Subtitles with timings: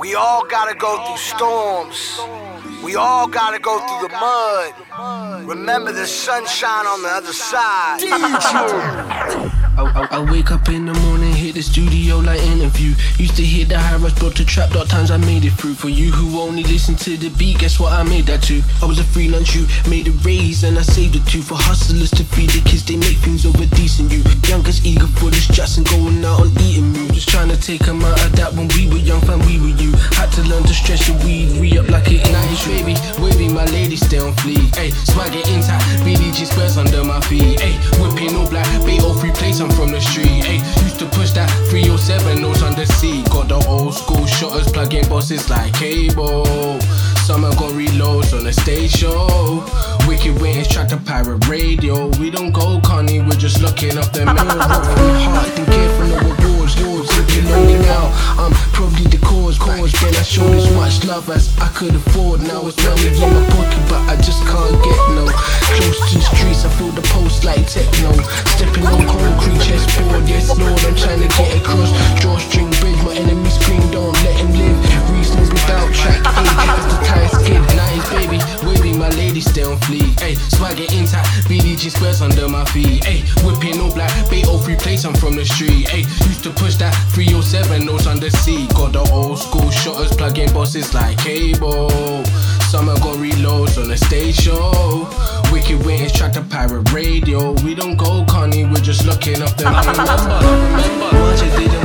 [0.00, 2.18] We all gotta go through storms.
[2.82, 5.46] We all gotta go through the mud.
[5.46, 8.00] Remember the sunshine on the other side.
[9.80, 12.92] I, I, I, wake up in the morning, hit the studio like interview.
[13.16, 15.72] Used to hit the high rush, brought to trap dot times I made it through.
[15.72, 18.60] For you who only listen to the beat, guess what I made that too?
[18.82, 21.40] I was a freelance you, made a raise and I saved it too.
[21.40, 24.20] For hustlers to feed the kids, they make things over decent you.
[24.44, 27.14] Youngest eager for the stress and going out on eating moves.
[27.14, 29.72] Just trying to take them out of that when we were young, fam, we were
[29.80, 29.96] you.
[30.12, 33.00] Had to learn to stretch the weed, re up like it nice, baby.
[33.16, 34.72] Wavy, my lady, stay on fleek.
[34.80, 37.58] Ayy, swag it intact, BDG squares under my feet.
[37.60, 40.44] Ayy, whipping all black, bait all free place, I'm from the street.
[40.48, 43.28] Ayy, used to push that 307 notes the seat.
[43.30, 46.80] Got the old school shotters plugging bosses like cable.
[47.26, 49.62] Summer got reloads on the stage show.
[50.08, 52.08] Wicked wings track to pirate radio.
[52.18, 54.60] We don't go Connie, we're just looking up the middle.
[55.26, 57.08] Heart and care from the rewards, yours.
[57.36, 59.58] You lonely now, I'm probably the cause.
[59.58, 62.19] Cause then I showed as much love as I could afford.
[79.60, 80.14] Stay on fleek.
[80.20, 83.02] Ayy, swagger intact, BDG squares under my feet.
[83.04, 85.86] Ayy, whipping all black, bait all free place, I'm from the street.
[85.88, 88.72] Ayy, used to push that 307 notes on the seat.
[88.74, 91.90] Got the old school shotters plugging bosses like cable.
[92.70, 95.08] Summer got reloads on the stage show.
[95.52, 97.52] Wicked wings track to pirate radio.
[97.64, 100.38] We don't go Connie, we're just looking up the main number.
[100.76, 101.79] Remember,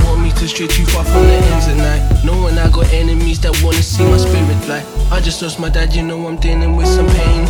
[0.45, 2.23] To stray too far from the ends at night.
[2.23, 4.85] Knowing I got enemies that wanna see my spirit fly.
[5.09, 7.47] I just lost my dad, you know I'm dealing with some pain.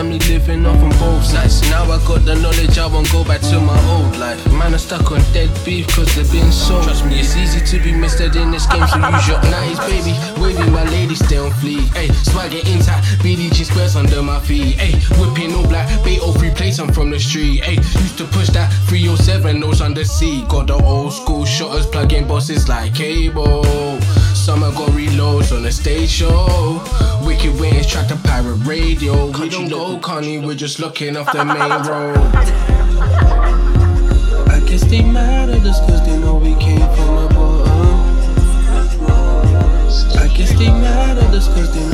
[0.00, 1.60] Family living off on both sides.
[1.68, 4.40] Now I got the knowledge, I won't go back to my old life.
[4.46, 6.82] Man, I'm stuck on dead beef cause they've been so.
[6.82, 10.14] Trust me, it's easy to be misled in this game, so use your nice baby.
[10.40, 11.84] Wavy, my lady, stay on fleek.
[12.00, 14.76] Ayy, swagger intact, BDG squares under my feet.
[14.78, 17.60] Ayy, whipping all black, bait all free place, I'm from the street.
[17.62, 20.48] Ayy, used to push that 307 notes the seat.
[20.48, 24.00] Got the old school shotters plugging bosses like cable.
[24.40, 26.82] Summer got reloads on the stage show.
[27.26, 29.26] Wicked wings track to pirate radio.
[29.38, 32.16] We don't go Connie, we're just looking off the main road.
[34.48, 37.70] I guess they mad at us cause they know we came from the bottom.
[40.18, 41.89] I guess they mad at us cause they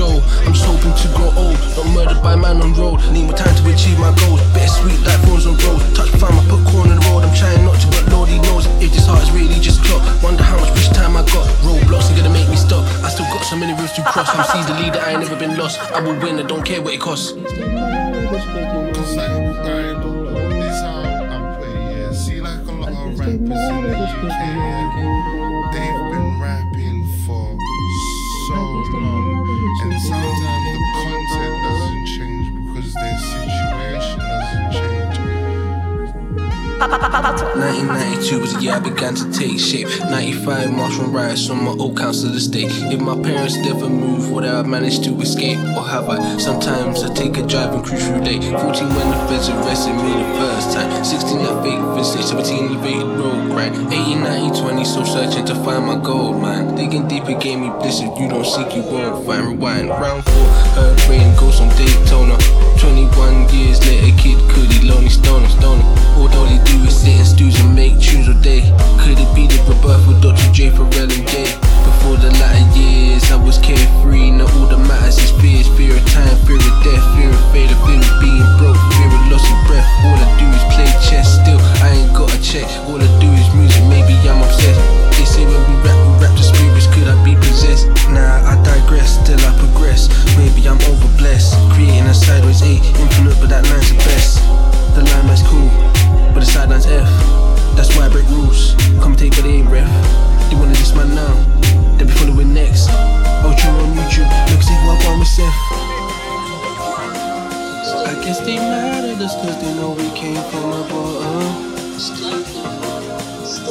[0.00, 3.04] I'm just hoping to grow old, not murdered by man on road.
[3.12, 4.40] Need more time to achieve my goals.
[4.56, 5.80] Better sweet like phones on road.
[5.92, 7.20] Touch farm, I put corn in the road.
[7.20, 10.00] I'm trying not to, but Lord, he knows if this heart is really just clock.
[10.22, 11.44] Wonder how much push time I got.
[11.60, 12.80] Roadblocks are gonna make me stop.
[13.04, 14.28] I still got so many roads to cross.
[14.32, 15.78] I'm see the leader, I ain't never been lost.
[15.92, 17.32] I will win, I don't care what it costs.
[23.20, 23.52] In the
[24.24, 24.96] UK,
[25.72, 27.69] they've been rapping for
[28.50, 29.48] so long,
[29.82, 30.59] and sometimes
[36.80, 39.88] 1992 was the year I began to take shape.
[40.08, 42.70] 95 march from riots on my old council estate.
[42.90, 45.58] If my parents never moved, would I have managed to escape?
[45.76, 46.38] Or have I?
[46.38, 48.40] Sometimes I take a drive and cruise through late.
[48.40, 51.04] 14 when the feds arrested me the first time.
[51.04, 53.76] 16 I fake visit, 17 elevated road grind.
[53.92, 56.74] 18, 19, 20, so searching to find my gold, man.
[56.76, 58.00] Digging deeper gave me bliss.
[58.00, 59.48] If you don't seek, you won't find.
[59.48, 59.90] Rewind.
[59.90, 60.32] Round 4,
[60.80, 62.38] heard rain, ghost on Daytona.
[62.80, 65.84] 21 years later, kid Cudi, lonely stoner, stoner.
[66.16, 67.19] Although they sit in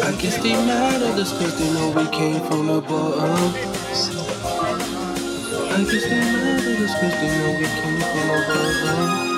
[0.09, 3.53] I guess they mad at us cause they know we came from the bottom.
[5.69, 8.45] I guess they mad at us cause they know we came from the
[8.81, 9.28] bottom.